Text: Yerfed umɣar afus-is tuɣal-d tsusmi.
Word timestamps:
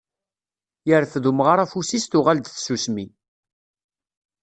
Yerfed 0.87 1.23
umɣar 1.31 1.57
afus-is 1.63 2.05
tuɣal-d 2.07 2.47
tsusmi. 2.49 3.05